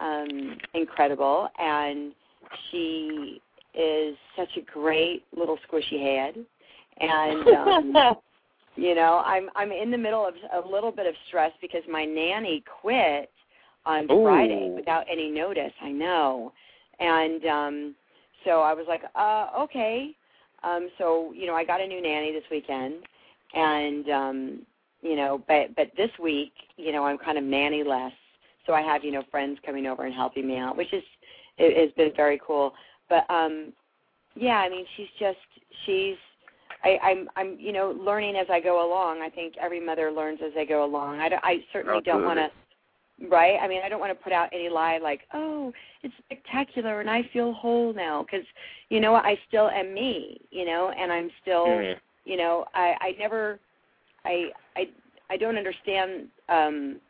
[0.00, 2.12] um, incredible, and
[2.70, 3.40] she
[3.74, 6.44] is such a great little squishy head,
[7.00, 7.48] and
[7.96, 8.16] um,
[8.76, 12.04] you know i'm i'm in the middle of a little bit of stress because my
[12.04, 13.30] nanny quit
[13.84, 14.24] on Ooh.
[14.24, 16.52] friday without any notice i know.
[17.00, 17.94] And um
[18.44, 20.14] so i was like uh okay.
[20.62, 22.94] Um so you know i got a new nanny this weekend
[23.54, 24.66] and um
[25.02, 28.12] you know but but this week you know i'm kind of nanny less
[28.66, 31.02] so i have you know friends coming over and helping me out which is
[31.58, 32.72] it has been very cool.
[33.08, 33.72] But um
[34.34, 35.38] yeah i mean she's just
[35.84, 36.16] she's
[36.84, 39.20] I, I'm, I'm, you know, learning as I go along.
[39.22, 41.20] I think every mother learns as they go along.
[41.20, 43.58] I, I certainly don't want to, right?
[43.62, 47.08] I mean, I don't want to put out any lie like, oh, it's spectacular and
[47.08, 48.46] I feel whole now, because
[48.88, 49.14] you know?
[49.14, 51.96] I still am me, you know, and I'm still, Mhm.
[52.24, 53.58] you know, I, I never,
[54.24, 54.88] I, I,
[55.30, 57.00] I don't understand um,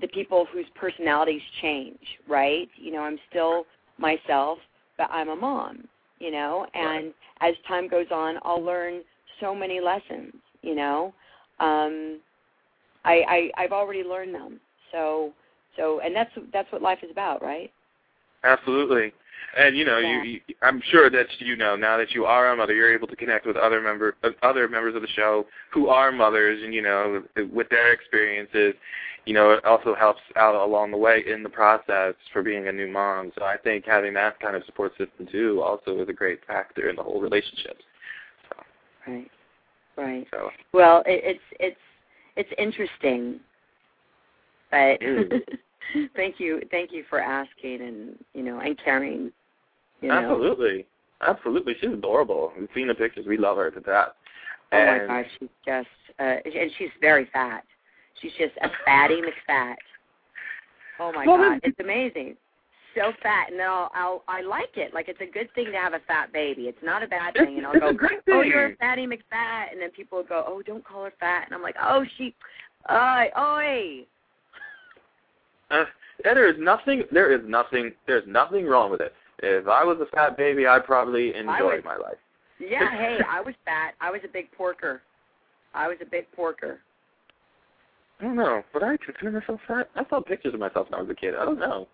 [0.00, 2.68] the people whose personalities change, right?
[2.76, 3.64] You know, I'm still
[3.98, 4.58] myself,
[4.96, 5.86] but I'm a mom,
[6.20, 9.02] you know, and as time goes on, I'll learn
[9.40, 11.14] so many lessons, you know.
[11.60, 12.20] Um,
[13.04, 14.60] I, I I've already learned them,
[14.92, 15.32] so
[15.78, 17.70] So, and that's that's what life is about, right?
[18.44, 19.12] Absolutely.
[19.56, 20.22] And you know, Yeah.
[20.22, 23.08] you, you I'm sure that you know now that you are a mother, you're able
[23.08, 26.74] to connect with other member uh, other members of the show who are mothers, and
[26.74, 27.22] you know,
[27.52, 28.74] with their experiences,
[29.24, 32.72] you know, it also helps out along the way in the process for being a
[32.72, 33.32] new mom.
[33.36, 36.88] So I think having that kind of support system too also is a great factor
[36.88, 37.78] in the whole relationship.
[38.48, 38.62] So,
[39.06, 39.30] Right.
[39.96, 40.26] Right.
[40.30, 41.80] so Well, it, it's it's
[42.36, 43.40] it's interesting,
[44.70, 45.42] but Mm.
[46.16, 49.32] thank you thank you for asking and you know and caring.
[50.00, 50.14] You know.
[50.14, 50.86] absolutely,
[51.26, 52.52] absolutely, she's adorable.
[52.58, 53.26] We've seen the pictures.
[53.26, 54.08] We love her to death.
[54.72, 57.64] Oh my gosh, she's just uh, and she's very fat.
[58.20, 59.76] She's just a fatty McFat.
[61.00, 62.36] Oh my Well, god, it's amazing.
[62.94, 64.92] So fat, and then I'll, I'll I like it.
[64.92, 66.62] Like it's a good thing to have a fat baby.
[66.62, 67.58] It's not a bad thing.
[67.58, 70.62] And I'll it's go, oh, you're a fatty McFat, and then people will go, oh,
[70.62, 72.34] don't call her fat, and I'm like, oh, she,
[72.90, 74.06] oi, oi.
[75.70, 75.84] Uh,
[76.24, 77.04] there is nothing.
[77.12, 77.92] There is nothing.
[78.06, 79.12] There's nothing wrong with it.
[79.40, 82.16] If I was a fat baby, I'd probably enjoy would- my life.
[82.58, 83.94] Yeah, hey, I was fat.
[84.00, 85.02] I was a big porker.
[85.74, 86.80] I was a big porker.
[88.20, 88.64] I don't know.
[88.74, 89.88] Would I consider myself fat?
[89.94, 91.34] I saw pictures of myself when I was a kid.
[91.38, 91.86] I don't know.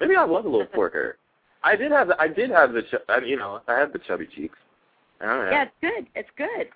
[0.00, 1.16] Maybe I was a little porker.
[1.64, 2.08] I did have.
[2.08, 2.82] The, I did have the.
[2.82, 4.58] Ch- I, you know, I had the chubby cheeks.
[5.20, 5.50] I don't know.
[5.50, 6.06] Yeah, it's good.
[6.14, 6.68] It's good.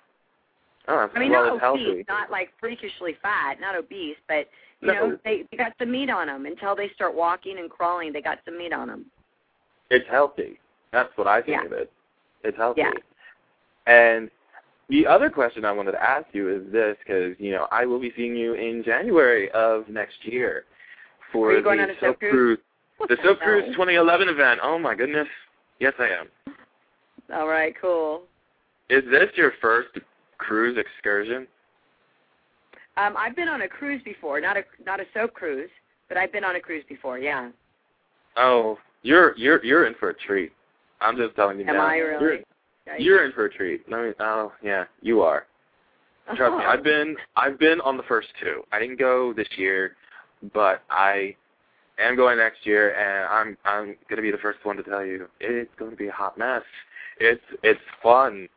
[0.89, 2.05] Oh, I mean, well, not obese, healthy.
[2.07, 4.47] not like freakishly fat, not obese, but
[4.81, 4.93] you No.
[5.09, 6.45] know, they, they got some meat on them.
[6.45, 9.05] Until they start walking and crawling, they got some meat on them.
[9.89, 10.59] It's healthy.
[10.91, 11.65] That's what I think Yeah.
[11.65, 11.91] of it.
[12.43, 12.81] It's healthy.
[12.81, 12.91] Yeah.
[13.87, 14.29] And
[14.89, 17.99] the other question I wanted to ask you is this, because you know I will
[17.99, 20.65] be seeing you in January of next year
[21.31, 22.59] for the soap cruise?
[23.09, 24.59] The Soap Cruise 2011 event.
[24.63, 25.27] Oh my goodness.
[25.79, 26.27] Yes, I am.
[27.33, 28.23] All right, cool.
[28.89, 29.89] Is this your first
[30.37, 31.47] cruise excursion?
[32.97, 35.69] Um, I've been on a cruise before, not a not a soap cruise,
[36.09, 37.19] but I've been on a cruise before.
[37.19, 37.49] Yeah.
[38.35, 40.51] Oh, you're you're you're in for a treat.
[40.99, 41.85] I'm just telling you Am now.
[41.85, 42.43] I You're, really?
[42.97, 43.89] you're in for a treat.
[43.89, 44.11] Let me.
[44.19, 45.45] Oh, yeah, you are.
[46.35, 48.63] Trust me, I've been I've been on the first two.
[48.71, 49.95] I didn't go this year,
[50.53, 51.35] but I
[51.99, 55.27] am going next year, and I'm I'm gonna be the first one to tell you
[55.39, 56.63] it's going to be a hot mess.
[57.19, 58.47] It's it's fun,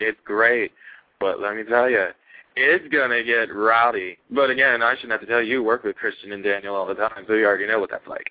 [0.00, 0.72] it's great,
[1.20, 2.08] but let me tell you,
[2.56, 4.18] it's gonna get rowdy.
[4.30, 5.56] But again, I shouldn't have to tell you.
[5.58, 8.06] You work with Christian and Daniel all the time, so you already know what that's
[8.06, 8.26] like.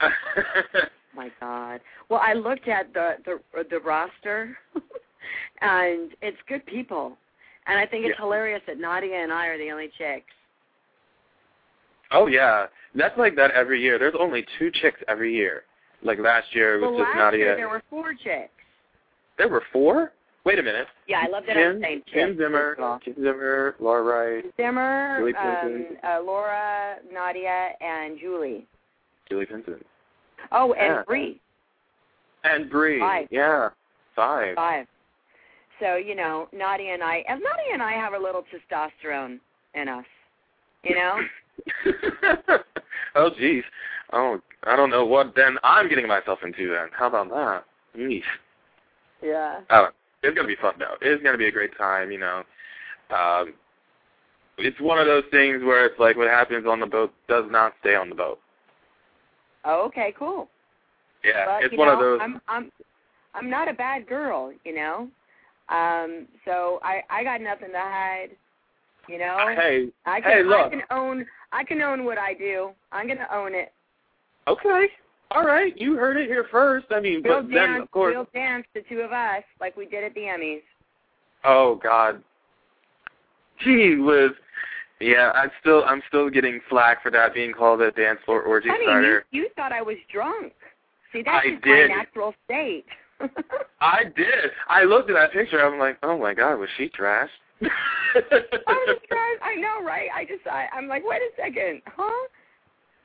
[1.14, 1.80] my God.
[2.08, 4.56] Well, I looked at the the the roster,
[5.60, 7.16] and it's good people,
[7.66, 8.24] and I think it's Yeah.
[8.24, 10.32] hilarious that Nadia and I are the only chicks.
[12.12, 13.98] oh yeah, that's like that every year.
[13.98, 15.62] There's only two chicks every year.
[16.02, 17.38] Like last year it was Well, just last Nadia.
[17.44, 18.50] year there were four chicks.
[19.38, 20.12] There were four.
[20.44, 20.86] Wait a minute.
[21.06, 22.12] Yeah, I love that I'm Kim, saying chicks.
[22.14, 23.04] Kim Zimmer, first.
[23.04, 28.66] Kim Zimmer, Laura Wright, Zimmer, Julie um, uh, Laura, Nadia, and Julie.
[29.28, 29.84] Julie Vincent,
[30.52, 31.02] Oh, and Yeah.
[31.06, 31.40] Bree,
[32.44, 33.00] and Bree.
[33.00, 33.28] Five.
[33.30, 33.68] Yeah,
[34.16, 34.54] five.
[34.56, 34.86] five.
[35.78, 39.38] So you know, Nadia and I, and Nadia and I have a little testosterone
[39.74, 40.04] in us.
[40.82, 41.18] You know,
[43.14, 43.62] oh jeez.
[44.12, 46.88] Oh, I don't know what then I'm getting myself into then.
[46.96, 47.64] How about that?
[47.98, 48.22] Yeesh.
[49.22, 49.60] yeah.
[49.68, 50.96] I don't, it's gonna be fun though.
[51.00, 52.10] It's gonna be a great time.
[52.10, 52.42] You know,
[53.10, 53.54] um,
[54.58, 57.74] it's one of those things where it's like what happens on the boat does not
[57.80, 58.38] stay on the boat.
[59.64, 60.48] Oh, okay, cool.
[61.24, 62.20] Yeah, But, it's one know, of those.
[62.22, 62.72] I'm I'm
[63.34, 65.08] I'm not a bad girl, you know.
[65.68, 68.30] Um, so I I got nothing to hide.
[69.08, 72.70] You know, hey, I can hey, I can own I can own what I do.
[72.92, 73.72] I'm gonna own it.
[74.46, 74.86] Okay.
[75.32, 75.72] All right.
[75.80, 76.86] You heard it here first.
[76.90, 78.14] I mean, We'll but then dance, of course.
[78.16, 80.62] we'll dance the two of us like we did at the Emmys.
[81.44, 82.22] Oh God.
[83.64, 84.30] Gee whiz.
[85.00, 88.68] Yeah, I'm still I'm still getting flack for that being called a dance floor orgy
[88.68, 89.24] Honey, starter.
[89.30, 90.52] you, you thought I was drunk.
[91.12, 91.90] See, that's I just did.
[91.90, 92.84] my natural state.
[93.80, 94.50] I did.
[94.68, 95.64] I looked at that picture.
[95.64, 97.30] I'm like, oh my God, was she trash?
[97.62, 97.66] I
[98.16, 99.40] was surprised.
[99.42, 100.08] I know, right?
[100.14, 102.28] I just, I, I'm like, wait a second, huh?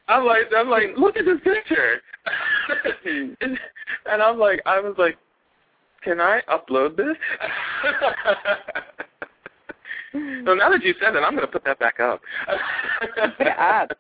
[0.08, 2.02] I'm like, I'm like, look at this picture.
[3.42, 5.18] and, and I'm like, I was like,
[6.04, 7.18] can I upload this?
[10.14, 12.22] so now that you said it, I'm going to put that back up.
[13.16, 13.92] Put it up.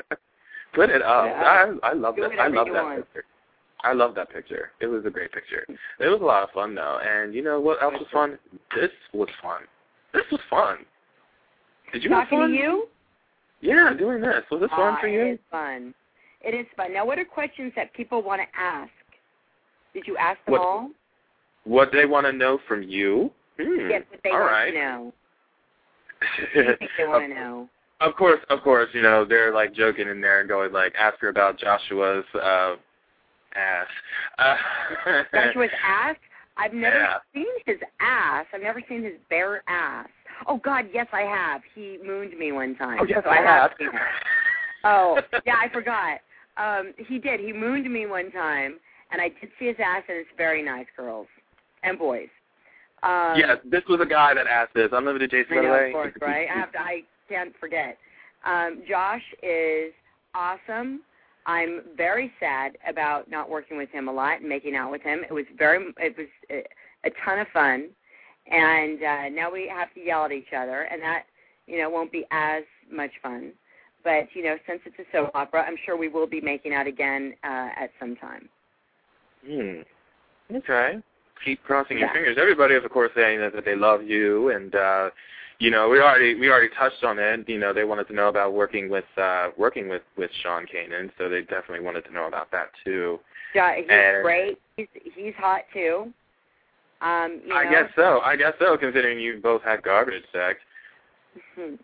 [0.74, 1.26] Put it up.
[1.26, 2.39] I, I love Do that.
[2.39, 3.06] I love that want.
[3.06, 3.26] picture.
[3.84, 4.72] I love that picture.
[4.82, 5.65] It was a great picture.
[6.00, 7.00] It was a lot of fun though.
[7.06, 8.38] And you know what else was fun?
[8.76, 9.62] This was fun.
[10.13, 10.78] This was fun.
[11.94, 12.50] Did you have Talking fun?
[12.52, 12.88] to you?
[13.65, 14.43] Yeah, doing this.
[14.51, 15.34] Was this fun Ah, for It you?
[15.34, 15.93] is fun.
[16.41, 16.93] It is fun.
[16.93, 18.91] Now, what are questions that people want to ask?
[19.93, 20.91] Did you ask them What- all?
[21.63, 23.32] What they want to know from you?
[23.60, 23.89] Hmm.
[23.89, 24.71] Yes, what they All want right.
[24.71, 25.13] to know.
[26.21, 27.69] What do you think they want to know?
[28.01, 31.17] of course, of course, you know they're like joking in there and going like, ask
[31.19, 32.75] her about Joshua's uh,
[33.56, 33.88] ass.
[34.38, 34.58] Uh,
[35.34, 36.15] Joshua's ass.
[36.58, 37.17] I've never Yeah.
[37.34, 38.45] seen his ass.
[38.54, 40.08] I've never seen his bare ass.
[40.48, 41.62] Oh God, yes I have.
[41.74, 43.00] He mooned me one time.
[43.02, 43.71] Oh yes, so I have.
[43.78, 43.93] seen it.
[44.84, 46.19] Oh, yeah, I forgot.
[46.58, 47.39] Um, he did.
[47.39, 48.80] He mooned me one time,
[49.12, 51.28] and I did see his ass, and it's very nice, girls
[51.84, 52.30] and boys.
[53.04, 54.89] Um, yes, this was a guy that asked this.
[54.91, 56.48] Unlimited Jason, I know, of course, right?
[56.50, 56.80] I have to.
[56.80, 57.98] I can't forget.
[58.45, 59.93] Um, Josh is
[60.34, 61.02] awesome.
[61.45, 65.21] I'm very sad about not working with him a lot and making out with him.
[65.28, 65.93] It was very.
[65.98, 66.63] It was a,
[67.08, 67.89] a ton of fun,
[68.51, 71.23] and uh, now we have to yell at each other, and that
[71.67, 73.51] you know won't be as much fun.
[74.03, 76.88] But you know, since it's a soap opera, I'm sure we will be making out
[76.88, 78.49] again uh, at some time.
[79.45, 79.81] Hmm.
[80.55, 80.99] Okay.
[81.43, 82.38] Keep crossing your fingers.
[82.39, 85.10] Everybody is, of course, saying that, that they love you, and uh,
[85.60, 87.47] you know, we already we already touched on it.
[87.47, 91.12] You know, they wanted to know about working with uh, working with with Sean Kanan,
[91.17, 93.19] so they definitely wanted to know about that too.
[93.53, 94.60] Jo- he's And- great.
[94.77, 96.12] He's he's hot too.
[97.06, 98.20] Um, you I guess so.
[98.22, 100.60] I guess so, considering you both had garbage sex.
[101.56, 101.76] Hmm.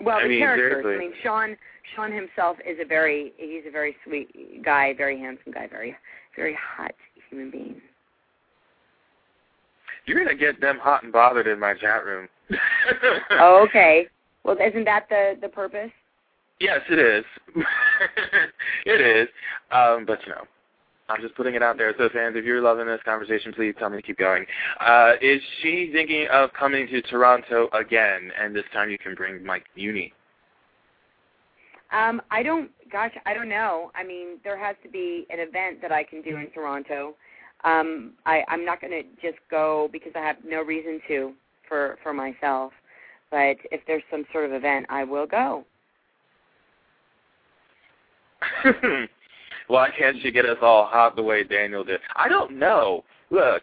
[0.00, 0.82] Well, I the mean, characters.
[0.84, 0.94] seriously.
[0.94, 1.56] I mean, Sean.
[1.94, 3.32] Sean himself is a very.
[3.36, 5.96] He's a very sweet guy, very handsome guy, very,
[6.36, 6.92] very hot
[7.28, 7.80] human being.
[10.06, 12.28] You're gonna get them hot and bothered in my chat room.
[13.30, 14.06] Oh, okay.
[14.44, 15.90] Well, isn't that the the purpose?
[16.60, 17.24] Yes, it is.
[18.86, 19.28] it is.
[19.72, 20.44] Um, but you know,
[21.08, 21.94] I'm just putting it out there.
[21.98, 24.46] So fans, if you're loving this conversation, please tell me to keep going.
[24.80, 28.30] Uh, is she thinking of coming to Toronto again?
[28.40, 30.12] And this time you can bring Mike Muni.
[31.92, 32.70] Um, I don't.
[32.90, 33.90] Gosh, I don't know.
[33.94, 37.14] I mean, there has to be an event that I can do in Toronto.
[37.64, 41.32] Um, I, I'm not going to just go because I have no reason to
[41.68, 42.72] for for myself.
[43.30, 45.64] But if there's some sort of event, I will go.
[49.68, 52.00] Why can't she get us all hot the way Daniel did?
[52.16, 53.04] I don't know.
[53.30, 53.62] Look,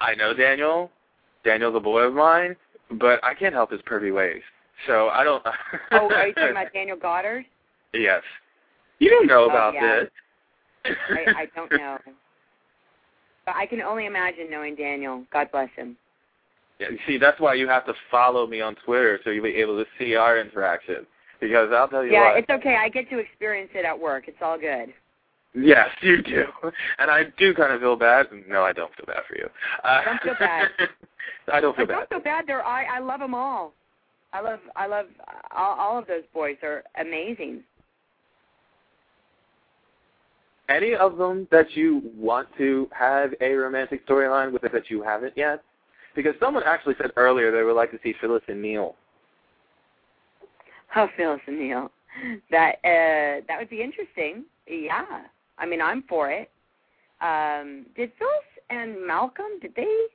[0.00, 0.90] I know Daniel.
[1.44, 2.56] Daniel's a boy of mine,
[2.92, 4.42] but I can't help his pervy ways.
[4.86, 5.42] So I don't.
[5.92, 7.44] Oh, are you talking about Daniel Goddard?
[7.94, 8.22] Yes.
[8.98, 10.00] You don't know Oh, about yeah.
[10.84, 10.94] this.
[11.10, 11.98] I, I don't know.
[13.46, 15.24] But I can only imagine knowing Daniel.
[15.32, 15.96] God bless him.
[16.78, 19.54] Yeah, you see, that's why you have to follow me on Twitter so you'll be
[19.54, 21.06] able to see our interaction.
[21.40, 22.38] Because I'll tell you Yeah, what.
[22.38, 22.76] it's okay.
[22.76, 24.24] I get to experience it at work.
[24.28, 24.92] It's all good.
[25.54, 26.44] Yes, you do.
[26.98, 28.26] And I do kind of feel bad.
[28.48, 29.48] No, I don't feel bad for you.
[29.84, 30.68] Uh, Don't feel bad.
[31.52, 31.94] I don't feel I bad.
[31.94, 32.44] don't feel bad.
[32.46, 33.72] They're I I love them all.
[34.32, 35.06] I love I love
[35.56, 36.56] all, all of those boys.
[36.62, 37.62] Are amazing.
[40.68, 45.32] Any of them that you want to have a romantic storyline with that you haven't
[45.36, 45.62] yet?
[46.14, 48.94] Because someone actually said earlier they would like to see Phyllis and Neil.
[50.96, 51.90] Oh, Phyllis and Neil.
[52.50, 54.44] That uh that would be interesting.
[54.66, 55.04] Yeah.
[55.58, 56.50] I mean, I'm for it.
[57.20, 58.32] Um did Phyllis
[58.70, 60.06] and Malcolm did they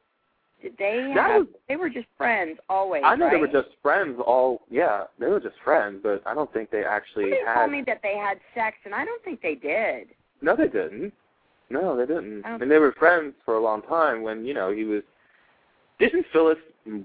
[0.62, 3.34] did they have, was- they were just friends always, I know right?
[3.34, 6.84] they were just friends all yeah, they were just friends, but I don't think they
[6.84, 10.10] actually Somebody had told me that they had sex and I don't think they did.
[10.42, 11.14] No, they didn't.
[11.70, 12.44] No, they didn't.
[12.46, 15.02] And they were friends for a long time when, you know, he was
[16.00, 16.58] didn't Phyllis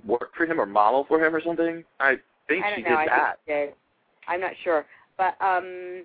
[0.04, 1.84] work for him or model for him or something?
[2.00, 2.16] I
[2.48, 2.88] think I don't she know.
[2.90, 3.36] did I that.
[3.46, 3.74] think they did.
[4.26, 4.84] I'm not sure.
[5.16, 6.04] But um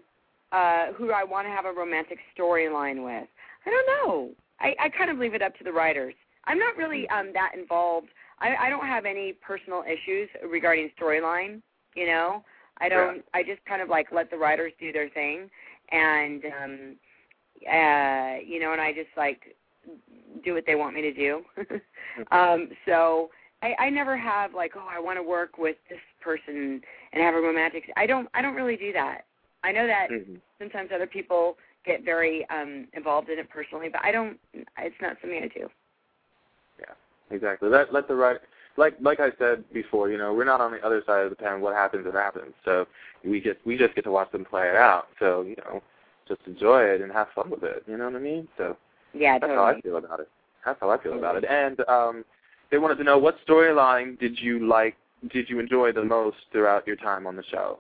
[0.52, 3.28] uh who do I want to have a romantic storyline with?
[3.66, 4.30] I don't know.
[4.60, 6.14] I, I kind of leave it up to the writers.
[6.46, 8.08] I'm not really um that involved.
[8.40, 11.62] I, I don't have any personal issues regarding storyline,
[11.96, 12.44] you know.
[12.80, 15.50] I don't I just kind of like let the writers do their thing
[15.92, 16.96] and um
[17.72, 19.56] uh you know and I just like
[20.44, 21.42] do what they want me to do.
[22.32, 23.30] um so
[23.64, 26.82] I, I never have like, oh, I want to work with this person
[27.12, 27.92] and have a romantic.
[27.98, 28.28] I don't.
[28.34, 29.26] I don't really do that.
[29.64, 30.40] I know that Mhm.
[30.60, 34.40] sometimes other people get very um involved in it personally, but I don't.
[34.54, 35.70] It's not something I do.
[36.80, 36.94] Yeah.
[37.32, 37.70] Exactly.
[37.70, 38.38] Let let the right
[38.78, 41.36] like like I said before, you know, we're not on the other side of the
[41.36, 41.62] pen.
[41.62, 42.54] What happens, it happens.
[42.66, 42.86] So
[43.24, 45.08] we just we just get to watch them play it out.
[45.20, 45.82] So you know,
[46.28, 47.84] just enjoy it and have fun with it.
[47.88, 48.48] You know what I mean?
[48.58, 48.78] So
[49.14, 50.30] Yeah, that's how I feel about it.
[50.66, 51.46] That's how I feel about it.
[51.46, 52.26] And um,
[52.72, 54.96] they wanted to know what storyline did you like?
[55.32, 57.80] Did you enjoy the most throughout your time on the show?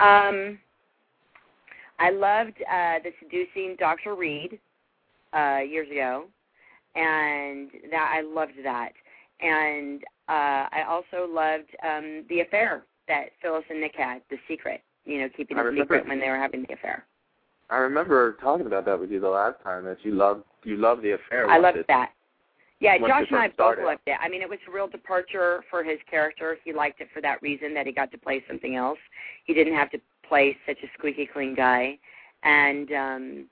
[0.00, 0.58] Um,
[1.98, 4.14] I loved uh the seducing Dr.
[4.14, 4.58] Reed
[5.32, 6.24] uh years ago,
[6.94, 8.92] and that I loved that.
[9.40, 14.82] And uh I also loved um the affair that Phyllis and Nick had, the secret.
[15.04, 17.04] You know, keeping it secret when they were having the affair.
[17.70, 21.02] I remember talking about that with you the last time that you loved you loved
[21.02, 21.48] the affair.
[21.48, 21.86] I loved it?
[21.88, 22.10] that.
[22.82, 24.18] Yeah, Josh and I both loved it.
[24.20, 26.58] I mean, it was a real departure for his character.
[26.64, 28.98] He liked it for that reason that he got to play something else.
[29.44, 31.96] He didn't have to play such a squeaky clean guy,
[32.42, 33.46] and um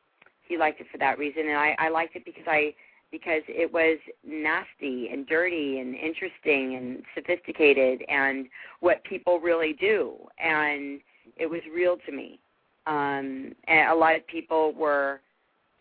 [0.48, 1.42] he liked it for that reason.
[1.46, 2.74] And I, I liked it because I
[3.12, 8.48] because it was nasty and dirty and interesting and sophisticated and
[8.80, 11.00] what people really do, and
[11.36, 12.40] it was real to me.
[12.88, 15.20] Um, and a lot of people were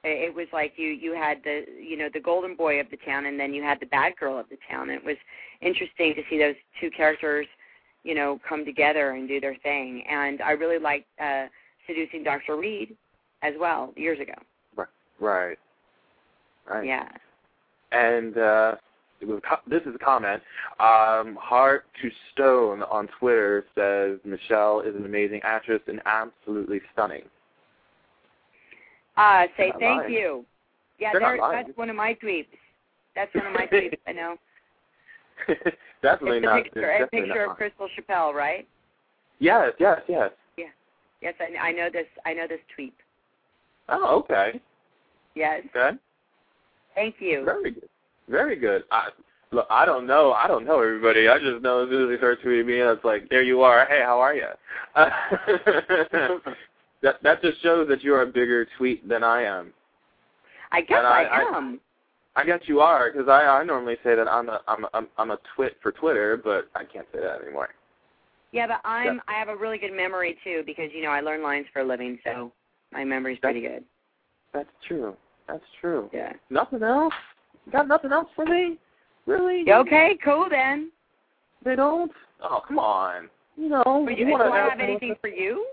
[0.04, 3.26] it was like you you had the you know the golden boy of the town
[3.26, 5.18] and then you had the bad girl of the town and it was
[5.62, 7.46] interesting to see those two characters
[8.04, 11.46] you know come together and do their thing and i really liked uh
[11.86, 12.96] seducing dr reed
[13.42, 14.34] as well years ago
[15.20, 15.58] Right.
[16.70, 16.86] Right.
[16.86, 17.10] yeah
[17.92, 18.76] And uh,
[19.20, 20.42] it was co- this is a comment.
[20.80, 27.24] Um, Heart to Stone on Twitter says Michelle is an amazing actress and absolutely stunning.
[29.20, 30.14] Uh say thank lying.
[30.14, 30.46] you
[31.00, 32.46] yeah They're not there, that's one of my tweets
[33.16, 34.36] that's one of my tweets i know
[36.02, 36.64] definitely it's a not.
[36.64, 38.68] picture a definitely picture of Crystal Chappell right
[39.40, 40.32] Yes, yes, yes.
[40.58, 40.66] Yeah.
[41.22, 42.94] yes i i know this i know this tweet
[43.90, 44.60] Oh, okay.
[45.36, 45.98] yes Okay.
[46.96, 47.90] thank you Very good.
[48.30, 48.84] Very good.
[48.92, 49.10] I,
[49.52, 50.34] look, I don't know.
[50.34, 51.28] I don't know everybody.
[51.28, 53.88] I just know as soon as they start tweeting me, it's like, there you are.
[53.88, 54.46] Hey, how are you?
[57.02, 59.74] that that just shows that you're a bigger tweet than I am.
[60.72, 61.80] i guess i, I- I- am
[62.36, 65.32] I guess you are because I I normally say that I'm a I'm a, I'm
[65.32, 67.70] a twit for Twitter, but I can't say that anymore.
[68.52, 69.22] Yeah, but I'm Yeah.
[69.28, 71.84] I have a really good memory too because you know I learn lines for a
[71.86, 72.52] living, so
[72.94, 73.84] my memory's pretty good.
[74.54, 75.16] That's true.
[75.48, 76.10] That's true.
[76.14, 76.34] Yeah.
[76.50, 77.14] Nothing else?
[77.66, 78.78] You got nothing else for me?
[79.26, 79.70] Really?
[79.70, 80.92] Okay, cool then.
[81.64, 82.12] They don't?
[82.42, 83.30] Oh, come on.
[83.58, 85.68] You know, For you, you I ask have anything for you?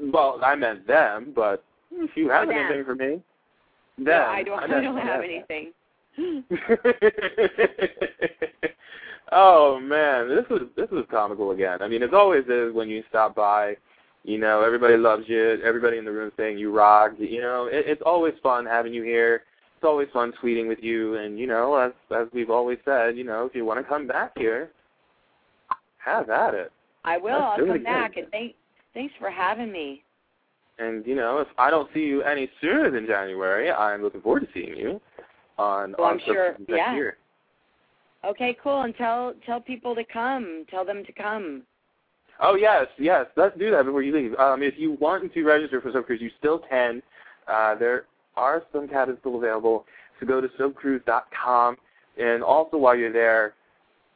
[0.00, 3.22] Well, I meant them, but if you have Oh, anything for me, them.
[3.98, 4.62] no, I don't.
[4.62, 5.30] I, meant don't have them.
[5.30, 5.72] anything.
[9.32, 11.82] oh man, this is this is comical again.
[11.82, 13.76] I mean, it always is when you stop by.
[14.24, 15.60] You know, everybody loves you.
[15.64, 17.12] Everybody in the room saying you rock.
[17.18, 19.44] You know, it, it's always fun having you here.
[19.76, 21.14] It's always fun tweeting with you.
[21.16, 24.06] And you know, as as we've always said, you know, if you want to come
[24.06, 24.70] back here,
[25.98, 26.72] have at it.
[27.04, 27.38] I will.
[27.38, 28.54] That's I'll really come back and thank.
[28.96, 30.02] Thanks for having me.
[30.78, 34.40] And you know, if I don't see you any sooner than January, I'm looking forward
[34.40, 35.02] to seeing you
[35.58, 36.94] on Well, on I'm sure- yeah.
[36.94, 37.18] year.
[38.24, 38.80] Okay, cool.
[38.80, 40.64] And tell tell people to come.
[40.70, 41.62] Tell them to come.
[42.40, 43.26] Oh yes, yes.
[43.36, 44.34] Let's do that before you leave.
[44.38, 47.02] Um, if you want to register for Soap Cruise, you still can.
[47.46, 49.84] Uh, there are some cabins still available.
[50.18, 51.76] So go to soapcruise.com,
[52.18, 53.52] and also while you're there,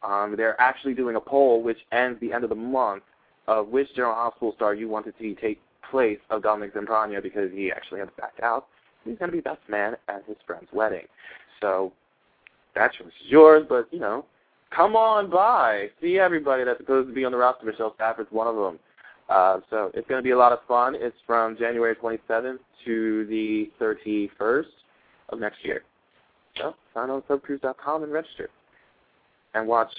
[0.02, 3.02] um, they're actually doing a poll which ends the end of the month
[3.50, 7.50] of which General Hospital star you want to see take place of Dominic Zamprogna because
[7.52, 8.66] he actually had to back out.
[9.04, 11.06] He's going to be best man at his friend's wedding.
[11.60, 11.92] So
[12.76, 14.24] that choice is yours, but you know,
[14.74, 15.88] come on by.
[16.00, 17.66] See everybody that's supposed to be on the roster.
[17.66, 18.78] Michelle Stafford's one of them.
[19.28, 20.94] Uh, so it's going to be a lot of fun.
[20.96, 24.64] It's from January 27th to the 31st
[25.30, 25.82] of next year.
[26.56, 28.48] So sign on soapcruise.com and register.
[29.54, 29.90] And watch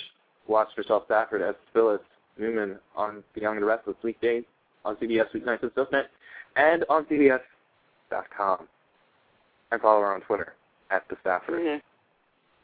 [0.47, 1.99] watch Michelle Stafford as Phyllis
[2.37, 4.43] Newman on The Young and the Restless weekdays
[4.85, 6.05] on CBS Weeknights and SoapNet
[6.55, 8.67] and on CBS.com.
[9.71, 10.55] And follow her on Twitter
[10.89, 11.61] at the Stafford.
[11.61, 11.81] Mhm.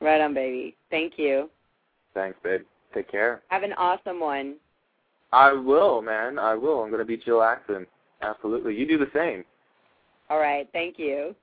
[0.01, 0.75] Right on, baby.
[0.89, 1.49] Thank you.
[2.13, 2.65] Thanks, babe.
[2.93, 3.41] Take care.
[3.49, 4.59] Have an awesome one.
[5.31, 6.39] I will, man.
[6.39, 6.81] I will.
[6.81, 7.85] I'm going to be Jill Axon.
[8.21, 8.75] Absolutely.
[8.75, 9.43] You do the same.
[10.29, 10.67] All right.
[10.73, 11.35] Thank you.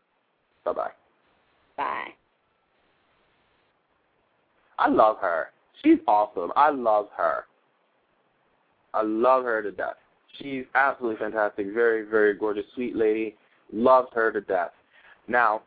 [0.65, 0.91] Bye-bye.
[1.77, 2.15] Bye.
[4.79, 5.51] I love her.
[5.83, 6.53] She's awesome.
[6.57, 7.45] I love her.
[8.95, 9.97] I love her to death.
[10.39, 11.73] She's absolutely fantastic.
[11.73, 13.37] Very, very gorgeous, sweet lady.
[13.73, 14.71] Love her to death.
[15.29, 15.63] Now,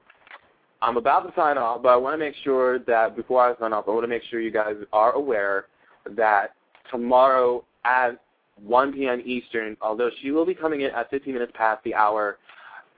[0.81, 3.73] I'm about to sign off, but I want to make sure that before I sign
[3.73, 5.65] off, I want to make sure you guys are aware
[6.11, 6.53] that
[6.91, 8.19] tomorrow at
[8.63, 9.21] 1 p.m.
[9.25, 12.37] Eastern, although she will be coming in at 15 minutes past the hour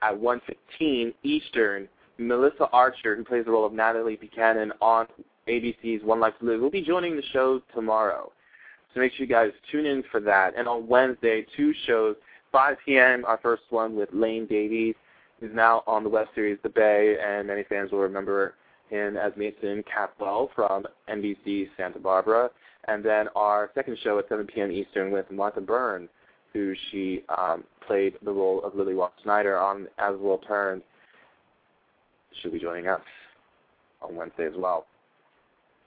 [0.02, 5.06] at 1:15 Eastern, Melissa Archer, who plays the role of Natalie Buchanan on
[5.48, 8.32] ABC's One Life to Live, will be joining the show tomorrow.
[8.92, 10.54] So make sure you guys tune in for that.
[10.56, 12.16] And on Wednesday, two shows,
[12.52, 14.94] 5 p.m., our first one with Lane Davies,
[15.38, 18.54] who's now on the web series The Bay, and many fans will remember
[18.88, 22.50] him as Mason Capwell from NBC Santa Barbara.
[22.88, 24.72] And then our second show at 7 p.m.
[24.72, 26.08] Eastern with Martha Byrne,
[26.52, 30.82] who she um, played the role of Lily Walsh Snyder on As World Turns.
[32.40, 33.00] She'll be joining us
[34.02, 34.86] on Wednesday as well.